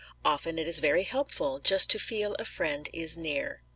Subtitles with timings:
[0.25, 3.61] Often it is very helpful Just to feel a friend is near.